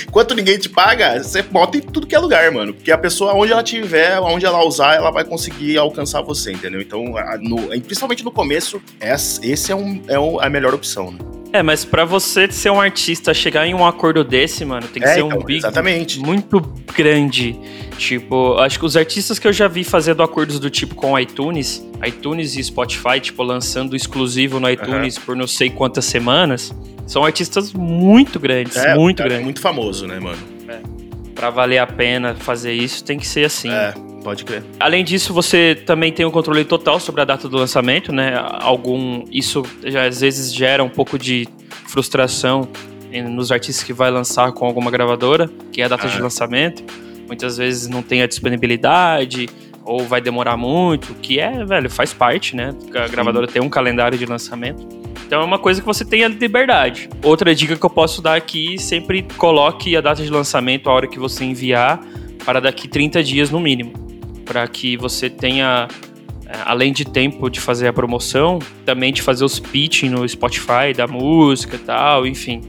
[0.09, 2.75] Enquanto ninguém te paga, você bota em tudo que é lugar, mano.
[2.75, 6.81] Porque a pessoa, onde ela tiver, onde ela usar, ela vai conseguir alcançar você, entendeu?
[6.81, 7.05] Então,
[7.41, 11.19] no- principalmente no começo, essa- esse é, um, é um- a melhor opção, né?
[11.53, 15.09] É, mas pra você ser um artista, chegar em um acordo desse, mano, tem que
[15.09, 16.21] É, ser então, um big exatamente.
[16.21, 16.61] muito
[16.95, 17.59] grande.
[17.97, 21.83] Tipo, acho que os artistas que eu já vi fazendo acordos do tipo com iTunes,
[22.07, 26.73] iTunes e Spotify, tipo, lançando exclusivo no iTunes por não sei quantas semanas,
[27.07, 29.45] são artistas muito grandes, É, muito é grandes.
[29.45, 30.39] muito famoso, né, mano?
[31.35, 33.71] Pra valer a pena fazer isso, tem que ser assim.
[33.71, 33.95] É,
[34.29, 34.63] pode crer.
[34.79, 38.35] Além disso, você também tem o controle total sobre a data do lançamento, né?
[38.61, 41.49] Algum isso já às vezes gera um pouco de
[41.87, 42.69] frustração
[43.31, 46.11] nos artistas que vai lançar com alguma gravadora, que é a data Ah.
[46.11, 46.85] de lançamento.
[47.27, 49.49] Muitas vezes não tem a disponibilidade
[49.83, 52.75] ou vai demorar muito, que é, velho, faz parte, né?
[52.95, 54.87] A gravadora tem um calendário de lançamento.
[55.27, 57.09] Então é uma coisa que você tem a liberdade.
[57.23, 61.07] Outra dica que eu posso dar aqui, sempre coloque a data de lançamento, a hora
[61.07, 61.99] que você enviar,
[62.45, 64.08] para daqui 30 dias no mínimo.
[64.49, 65.87] Para que você tenha,
[66.47, 70.93] é, além de tempo de fazer a promoção, também de fazer os pitching no Spotify
[70.97, 72.63] da música e tal, enfim.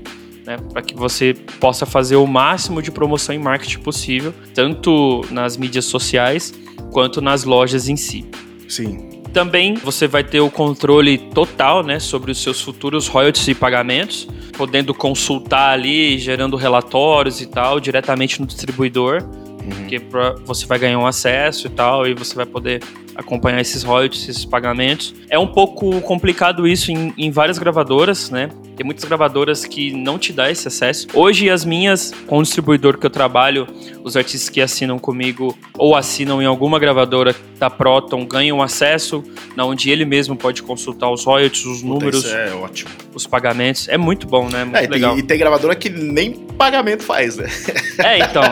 [0.45, 5.55] Né, para que você possa fazer o máximo de promoção e marketing possível, tanto nas
[5.55, 6.53] mídias sociais
[6.91, 8.25] quanto nas lojas em si.
[8.67, 9.09] Sim.
[9.33, 14.27] Também você vai ter o controle total né, sobre os seus futuros royalties e pagamentos,
[14.57, 19.23] podendo consultar ali, gerando relatórios e tal, diretamente no distribuidor,
[19.69, 22.81] porque pra- você vai ganhar um acesso e tal, e você vai poder
[23.19, 25.13] acompanhar esses royalties, esses pagamentos.
[25.29, 28.49] É um pouco complicado isso em, em várias gravadoras, né?
[28.75, 31.05] Tem muitas gravadoras que não te dá esse acesso.
[31.13, 33.67] Hoje, as minhas, com o distribuidor que eu trabalho,
[34.05, 39.21] os artistas que assinam comigo ou assinam em alguma gravadora da Proton ganham acesso,
[39.53, 42.89] na onde ele mesmo pode consultar os royalties, os Puta, números, é ótimo.
[43.13, 43.89] os pagamentos.
[43.89, 44.63] É muito bom, né?
[44.63, 45.17] Muito É, e, tem, legal.
[45.19, 47.49] e tem gravadora que nem pagamento faz, né?
[47.97, 48.43] É, então,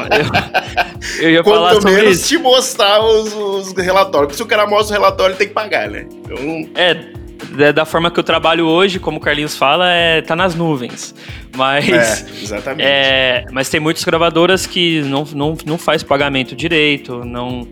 [1.22, 2.28] eu, eu ia falar Quanto sobre menos isso.
[2.28, 4.36] te mostrar os, os relatórios.
[4.36, 6.08] Se o cara mostra o relatório, ele tem que pagar, né?
[6.10, 10.56] Então, É, da- forma que eu trabalho hoje, como o Carlinhos fala, é tá nas
[10.56, 11.14] nuvens.
[11.56, 12.86] Mas, é, exatamente.
[12.88, 17.68] é, mas tem muitas gravadoras que não, não, não faz pagamento direito, não,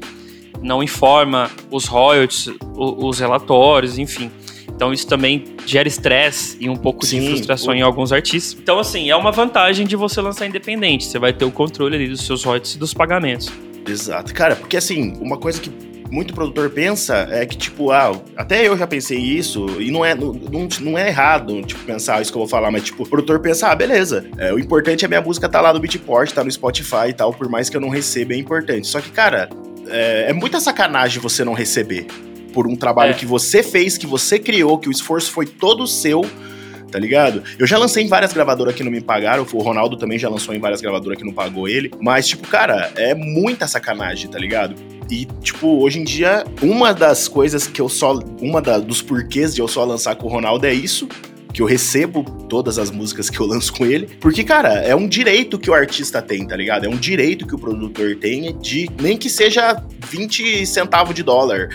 [0.62, 4.30] não informa os royalties, os relatórios, enfim.
[4.68, 8.58] Então isso também gera estresse e um pouco Sim, de frustração o- em alguns artistas.
[8.62, 11.06] Então, assim, é uma vantagem de você lançar independente.
[11.06, 13.50] Você vai ter o controle ali dos seus royalties e dos pagamentos.
[13.88, 14.34] Exato.
[14.34, 15.70] Cara, porque assim, uma coisa que
[16.12, 20.14] muito produtor pensa é que, tipo, ah, até eu já pensei isso, e não é,
[20.16, 20.34] não,
[20.82, 23.68] não- é errado, tipo, pensar isso que eu vou falar, mas, tipo, o produtor pensa,
[23.70, 26.52] ah, beleza, é, o importante é a minha música tá lá no Beatport, tá no
[26.52, 28.88] Spotify e tal, por mais que eu não receba, é importante.
[28.88, 29.50] Só que, cara,
[29.88, 32.08] é, é muita sacanagem você não receber
[32.54, 33.14] por um trabalho É.
[33.16, 36.22] que você fez, que você criou, que o esforço foi todo seu,
[36.92, 37.44] tá ligado?
[37.60, 40.56] Eu já lancei em várias gravadoras que não me pagaram, o Ronaldo também já lançou
[40.56, 44.76] em várias gravadoras que não pagou ele, mas, tipo, cara, é muita sacanagem, tá ligado?
[45.10, 48.14] E, tipo, hoje em dia, uma das coisas que eu só.
[48.42, 51.08] Uma da, dos porquês de eu só lançar com o Ronaldo é isso.
[51.54, 54.08] Que eu recebo todas as músicas que eu lanço com ele.
[54.20, 56.86] Porque, cara, é um direito que o artista tem, tá ligado?
[56.86, 58.90] É um direito que o produtor tem de.
[59.02, 61.70] Nem que seja 20 centavos de dólar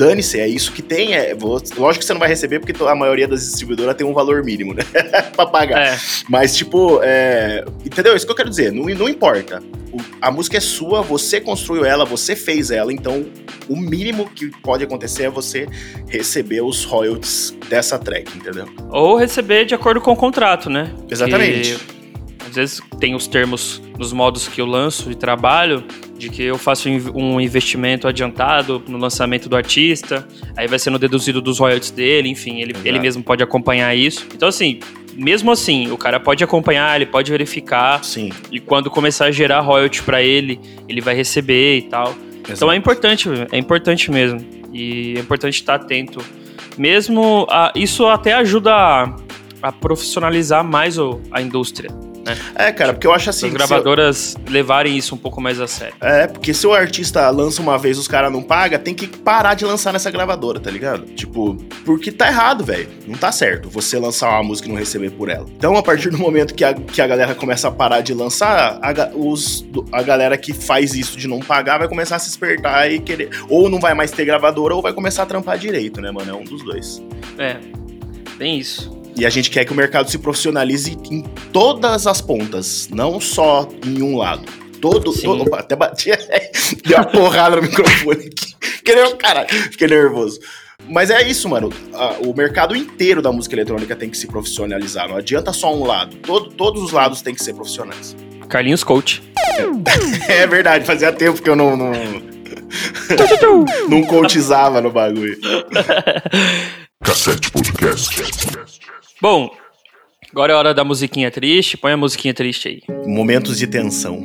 [0.00, 1.14] dane-se, é isso que tem.
[1.14, 4.14] É, vou- lógico que você não vai receber, porque a maioria das distribuidoras tem um
[4.14, 4.82] valor mínimo, né?
[5.36, 5.78] pra pagar.
[5.94, 8.16] É, Mas, tipo, é, entendeu?
[8.16, 8.72] Isso que eu quero dizer.
[8.72, 9.62] Não, não importa.
[9.92, 13.26] O- a música é sua, você construiu ela, você fez ela, então
[13.68, 15.68] o mínimo que pode acontecer é você
[16.08, 18.66] receber os royalties dessa track, entendeu?
[18.90, 20.92] ou receber de acordo com o contrato, né?
[21.10, 21.76] Exatamente.
[21.76, 25.84] Que, às vezes tem os termos nos modos que eu lanço e trabalho,
[26.20, 31.40] de que eu faço um investimento adiantado no lançamento do artista, aí vai sendo deduzido
[31.40, 32.86] dos royalties dele, enfim, ele, Exato.
[32.88, 34.26] ele mesmo pode acompanhar isso.
[34.34, 34.80] Então, assim,
[35.16, 38.28] mesmo assim, o cara pode acompanhar, ele pode verificar, Sim.
[38.52, 42.14] e quando começar a gerar royalty pra ele, ele vai receber e tal.
[42.48, 44.40] Então é importante, é importante mesmo.
[44.72, 46.20] E é importante estar atento.
[46.76, 49.16] Mesmo a- isso até ajuda a,
[49.62, 51.90] a profissionalizar mais o- a indústria.
[52.54, 53.46] É, cara, porque eu acho assim.
[53.48, 55.94] As gravadoras levarem isso um pouco mais a sério.
[56.00, 59.06] eu- é, porque se o artista lança uma vez os caras não pagam, tem que
[59.06, 61.04] parar de lançar nessa gravadora, tá ligado?
[61.14, 62.88] Tipo, porque tá errado, velho.
[63.06, 65.46] Não tá certo você lançar uma música e não receber por ela.
[65.56, 68.78] Então, a partir do momento que a, que a galera começa a parar de lançar,
[68.82, 72.90] a, os, a galera que faz isso de não pagar vai começar a se espertar
[72.90, 73.30] e querer.
[73.48, 76.30] Ou não vai mais ter gravadora, ou vai começar a trampar direito, né, mano?
[76.30, 77.02] É um dos dois.
[77.38, 77.56] É,
[78.38, 78.99] tem isso.
[79.16, 83.68] E a gente quer que o mercado se profissionalize em todas as pontas, não só
[83.84, 84.42] em um lado.
[84.80, 86.10] Todo, todo opa, até bati,
[86.86, 88.54] deu uma porrada no microfone aqui.
[88.82, 90.40] Que nem- Cara, fiquei nervoso.
[90.88, 91.70] Mas é isso, mano.
[92.26, 95.06] O mercado inteiro da música eletrônica tem que se profissionalizar.
[95.08, 96.16] Não adianta só um lado.
[96.16, 98.16] Todo- todos os lados têm que ser profissionais.
[98.48, 99.22] Carlinhos Coach.
[100.28, 101.76] É verdade, fazia tempo que eu não.
[101.76, 101.92] Não,
[103.88, 105.38] não coachizava no bagulho.
[107.04, 108.22] Cassete Podcast.
[109.20, 109.50] Bom,
[110.30, 111.76] agora é hora da musiquinha triste.
[111.76, 112.82] Põe a musiquinha triste aí.
[113.06, 114.22] Momentos de tensão.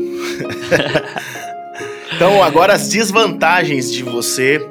[2.16, 4.66] então, agora as desvantagens de você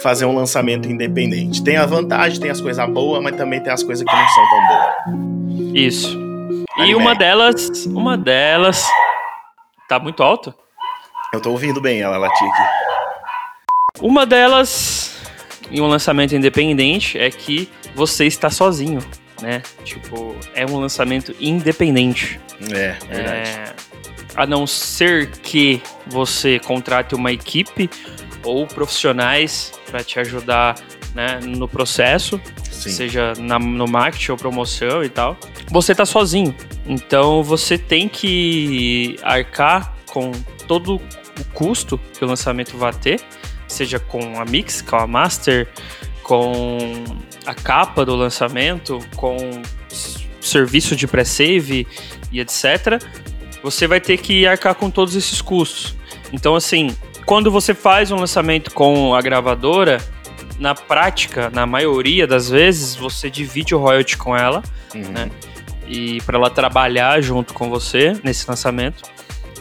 [0.00, 1.62] fazer um lançamento independente.
[1.62, 4.44] Tem a vantagem, tem as coisas boas, mas também tem as coisas que não são
[4.48, 5.76] tão boas.
[5.76, 6.18] Isso.
[6.78, 8.86] E uma delas, uma delas.
[9.86, 10.54] Tá muito alto?
[11.30, 12.62] Eu tô ouvindo bem ela latir aqui.
[14.00, 15.14] Uma delas,
[15.70, 19.00] em um lançamento independente, é que você está sozinho,
[19.42, 19.62] né?
[19.84, 22.40] Tipo, é um lançamento independente.
[22.72, 23.50] É, verdade.
[23.50, 23.72] É,
[24.36, 27.88] a não ser que você contrate uma equipe
[28.44, 30.76] ou profissionais para te ajudar
[31.14, 32.90] né, no processo, Sim.
[32.90, 35.36] seja na- no marketing ou promoção e tal.
[35.70, 36.54] Você tá sozinho.
[36.86, 40.30] Então você tem que arcar com
[40.66, 43.20] todo o custo que o lançamento vai ter,
[43.66, 45.68] seja com a mix, com a master,
[46.22, 47.04] com
[47.48, 49.38] a capa do lançamento, com
[50.38, 51.86] serviço de pré-save
[52.30, 53.02] e etc.
[53.62, 55.96] Você vai ter que arcar com todos esses custos.
[56.30, 59.98] Então, assim, quando você faz um lançamento com a gravadora,
[60.58, 64.62] na prática, na maioria das vezes, você divide o royalty com ela
[64.94, 65.10] Uhum.
[65.10, 65.30] né?
[65.86, 69.02] e para ela trabalhar junto com você nesse lançamento.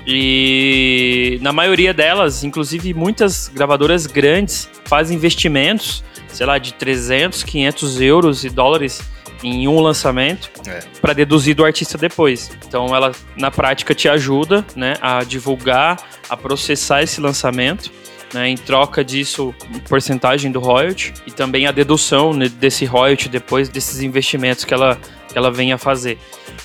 [0.10, 8.02] E na maioria delas, inclusive muitas gravadoras grandes fazem investimentos, sei lá, de 300, 500
[8.02, 9.02] euros e dólares
[9.44, 10.80] em um lançamento É.
[11.02, 12.50] para deduzir do artista depois.
[12.66, 15.98] Então ela na prática te ajuda, né, a divulgar,
[16.30, 17.92] a processar esse lançamento,
[18.34, 19.54] né, em troca disso,
[19.88, 24.98] porcentagem do royalty e também a dedução né, desse royalty depois desses investimentos que ela
[25.28, 26.18] que ela venha a fazer.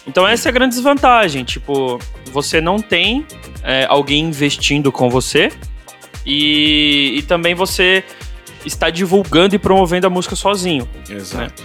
[0.06, 1.98] Então essa é a grande desvantagem, tipo,
[2.32, 3.26] você não tem
[3.62, 5.50] é, alguém investindo com você
[6.24, 8.04] e, e também você
[8.64, 10.88] está divulgando e promovendo a música sozinho.
[11.08, 11.62] Exato.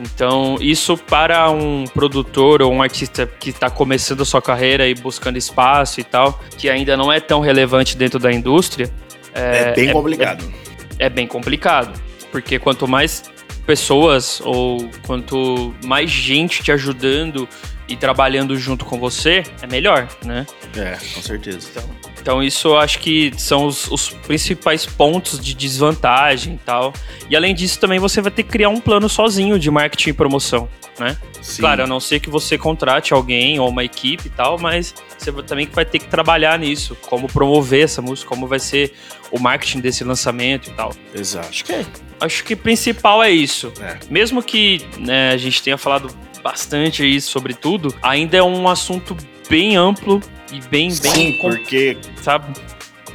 [0.00, 4.94] Então, isso para um produtor ou um artista que está começando a sua carreira e
[4.94, 8.90] buscando espaço e tal, que ainda não é tão relevante dentro da indústria,
[9.34, 10.52] É, bem complicado.
[10.98, 12.00] é bem complicado.
[12.30, 13.30] Porque quanto mais
[13.66, 17.48] pessoas ou quanto mais gente te ajudando
[17.88, 20.46] e trabalhando junto com você, é melhor, né?
[20.76, 21.68] É, com certeza.
[21.70, 22.11] Então
[22.42, 26.92] isso eu acho que são os, os principais pontos de desvantagem e tal.
[27.28, 30.12] E além disso, também você vai ter que criar um plano sozinho de marketing e
[30.12, 30.68] promoção,
[30.98, 31.16] né?
[31.40, 31.62] Sim.
[31.62, 35.32] Claro, a não ser que você contrate alguém ou uma equipe e tal, mas você
[35.42, 38.92] também vai ter que trabalhar nisso, como promover essa música, como vai ser
[39.30, 40.94] o marketing desse lançamento e tal.
[41.12, 41.48] Exato.
[41.48, 41.86] Acho que,
[42.20, 43.72] acho que o principal é isso.
[43.80, 43.98] É.
[44.08, 49.16] Mesmo que né, a gente tenha falado bastante aí sobre tudo, ainda é um assunto
[49.52, 50.18] bem amplo
[50.50, 52.58] e bem, bem, Sim, porque sabe?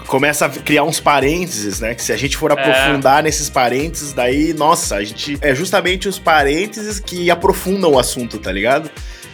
[0.06, 1.96] começa a criar uns parênteses, né?
[1.96, 5.36] Que se a gente for aprofundar nesses parênteses, daí, nossa, a gente.
[5.42, 8.90] É justamente os parênteses que aprofundam o assunto, tá ligado?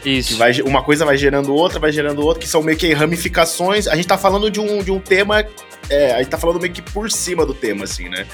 [0.05, 0.37] Isso.
[0.37, 3.85] vai, uma coisa vai gerando outra, vai gerando outra, que são meio que ramificações.
[3.87, 5.45] A gente tá falando de um, de um tema.
[5.89, 8.25] É, a gente tá falando meio que por cima do tema, assim, né?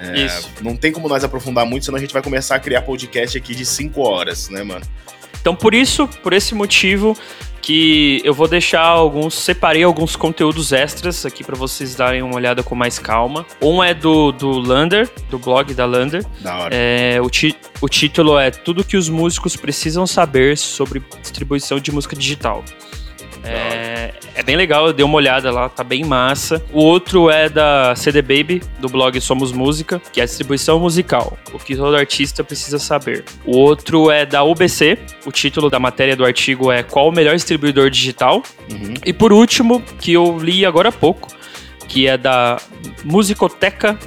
[0.00, 0.50] É, Isso.
[0.60, 3.54] Não tem como nós aprofundar muito, senão a gente vai começar a criar podcast aqui
[3.54, 4.84] de 5 horas, né, mano?
[5.40, 7.16] Então, por isso, por esse motivo,
[7.66, 12.62] que eu vou deixar alguns, separei alguns conteúdos extras aqui pra vocês darem uma olhada
[12.62, 13.44] com mais calma.
[13.60, 16.24] Um é do, do Lander, do blog da Lander.
[16.42, 16.70] Da hora.
[16.72, 21.90] É, o, ti- o título é Tudo que os músicos precisam saber sobre distribuição de
[21.90, 22.62] música digital.
[24.36, 26.62] É, bem legal, eu dei uma olhada lá, tá bem massa.
[26.70, 31.38] O outro é da CD Baby, do blog Somos Música, que é a distribuição musical,
[31.54, 33.24] o que todo artista precisa saber.
[33.46, 37.34] O outro é da UBC, o título da matéria do artigo é Qual o melhor
[37.34, 38.42] distribuidor digital?
[38.70, 38.92] Uhum.
[39.06, 41.28] E por último, que eu li agora há pouco,
[41.88, 42.58] que é da
[43.04, 43.98] Musicoteca,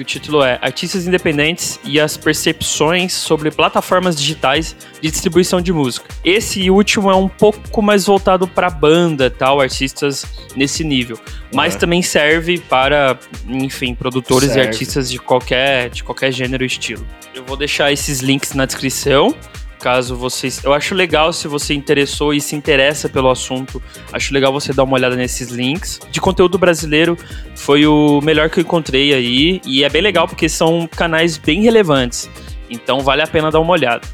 [0.00, 5.74] que o título é Artistas Independentes e as Percepções sobre Plataformas Digitais de Distribuição de
[5.74, 6.08] Música.
[6.24, 10.24] Esse último é um pouco mais voltado para banda, tal, artistas
[10.56, 11.18] nesse nível,
[11.54, 11.80] mas Uhum.
[11.80, 14.64] também serve para, enfim, produtores Serve.
[14.64, 17.06] e artistas de qualquer, de qualquer gênero e estilo.
[17.34, 19.34] Eu vou deixar esses links na descrição.
[19.80, 20.62] Caso vocês.
[20.62, 23.82] Eu acho legal se você interessou e se interessa pelo assunto.
[24.12, 25.98] Acho legal você dar uma olhada nesses links.
[26.10, 27.16] De conteúdo brasileiro,
[27.56, 29.60] foi o melhor que eu encontrei aí.
[29.64, 32.28] E é bem legal porque são canais bem relevantes.
[32.68, 34.06] Então vale a pena dar uma olhada.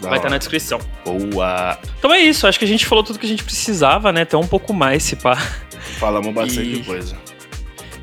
[0.00, 0.38] Da Vai estar na hora.
[0.38, 0.78] descrição.
[1.04, 1.76] Boa!
[1.98, 2.46] Então é isso.
[2.46, 4.22] Acho que a gente falou tudo que a gente precisava, né?
[4.22, 5.36] Até um pouco mais, se pá.
[5.98, 7.16] Falamos bastante E- coisa.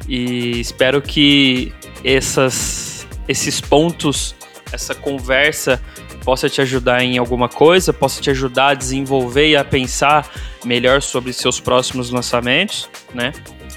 [0.08, 1.72] E espero que
[2.04, 4.36] essas, esses pontos,
[4.72, 5.82] essa conversa
[6.24, 10.30] possa te ajudar em alguma coisa, possa te ajudar a desenvolver e a pensar
[10.64, 13.34] melhor sobre seus próximos lançamentos, né?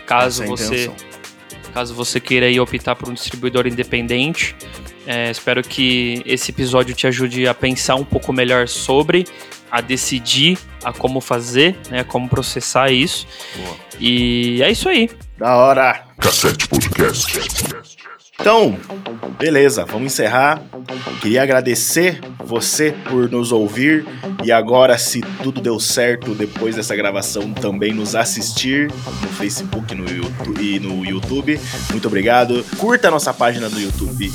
[0.07, 0.91] Caso é você,
[1.73, 4.57] caso você queira aí optar por um distribuidor independente,
[5.07, 9.27] é, espero que esse episódio te ajude a pensar um pouco melhor sobre,
[9.71, 12.05] a decidir a como fazer, né?
[12.05, 13.27] Como processar isso.
[13.57, 13.77] Boa.
[13.99, 15.11] E é isso aí.
[15.39, 16.05] Da hora!
[16.19, 17.82] Cassete Podcast.
[18.43, 18.77] Então,
[19.39, 20.61] beleza, vamos encerrar.
[21.21, 24.05] Queria agradecer você por nos ouvir
[24.43, 30.11] e agora, se tudo deu certo depois dessa gravação, também nos assistir no Facebook no
[30.11, 31.61] YouTube, e no YouTube.
[31.91, 32.65] Muito obrigado.
[32.79, 34.33] Curta a nossa página do YouTube.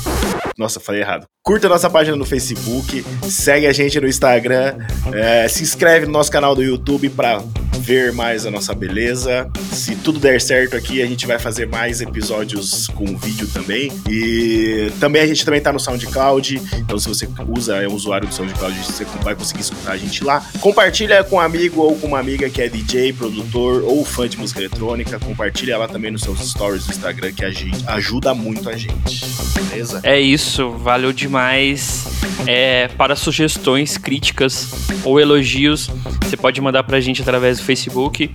[0.58, 1.26] Nossa, falei errado.
[1.44, 4.76] Curta nossa página no Facebook, segue a gente no Instagram,
[5.14, 7.42] é, se inscreve no nosso canal do YouTube para
[7.78, 9.48] ver mais a nossa beleza.
[9.72, 13.90] Se tudo der certo aqui, a gente vai fazer mais episódios com vídeo também.
[14.10, 16.60] E também a gente também tá no SoundCloud.
[16.76, 20.22] Então, se você usa, é um usuário do SoundCloud, você vai conseguir escutar a gente
[20.22, 20.44] lá.
[20.60, 24.36] Compartilha com um amigo ou com uma amiga que é DJ, produtor ou fã de
[24.36, 25.18] música eletrônica.
[25.20, 27.44] Compartilha lá também nos seus stories do Instagram, que
[27.86, 29.24] ajuda muito a gente.
[29.62, 30.00] Beleza?
[30.02, 32.06] É isso, valeu demais.
[32.46, 34.70] É, para sugestões, críticas
[35.04, 35.90] ou elogios,
[36.22, 38.34] você pode mandar pra gente através do Facebook,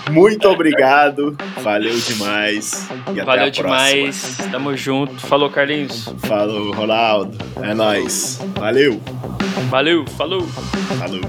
[0.10, 1.38] Muito obrigado.
[1.62, 2.88] Valeu demais.
[3.08, 4.52] E até Valeu a demais, próxima.
[4.52, 5.16] tamo junto.
[5.28, 6.14] Falou, Carlinhos.
[6.28, 7.38] Falou, Ronaldo.
[7.62, 8.40] É nóis.
[8.58, 9.02] Valeu.
[9.70, 10.48] Valeu, falou.
[10.98, 11.22] Falou.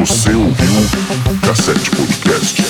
[0.00, 2.62] Você ouviu Cassete Podcast.